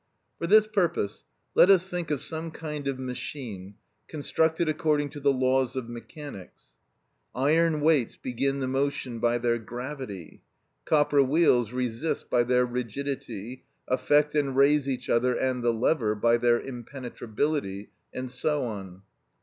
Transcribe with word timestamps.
For 0.39 0.47
this 0.47 0.65
purpose 0.65 1.25
let 1.53 1.69
us 1.69 1.87
think 1.87 2.09
of 2.09 2.23
some 2.23 2.49
kind 2.49 2.87
of 2.87 2.97
machine 2.97 3.75
constructed 4.07 4.67
according 4.67 5.09
to 5.09 5.19
the 5.19 5.31
laws 5.31 5.75
of 5.75 5.89
mechanics. 5.89 6.69
Iron 7.35 7.81
weights 7.81 8.15
begin 8.17 8.61
the 8.61 8.67
motion 8.67 9.19
by 9.19 9.37
their 9.37 9.59
gravity; 9.59 10.41
copper 10.85 11.21
wheels 11.21 11.71
resist 11.71 12.31
by 12.31 12.41
their 12.41 12.65
rigidity, 12.65 13.63
affect 13.87 14.33
and 14.33 14.55
raise 14.55 14.89
each 14.89 15.07
other 15.07 15.35
and 15.35 15.63
the 15.63 15.71
lever 15.71 16.15
by 16.15 16.37
their 16.37 16.59
impenetrability, 16.59 17.91
and 18.11 18.31
so 18.31 18.63
on. 18.63 19.03